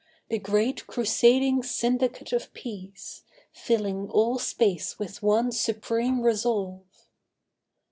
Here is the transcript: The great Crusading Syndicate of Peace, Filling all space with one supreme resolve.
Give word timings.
The 0.29 0.39
great 0.39 0.87
Crusading 0.87 1.61
Syndicate 1.61 2.33
of 2.33 2.51
Peace, 2.55 3.21
Filling 3.51 4.09
all 4.09 4.39
space 4.39 4.97
with 4.97 5.21
one 5.21 5.51
supreme 5.51 6.23
resolve. 6.23 7.05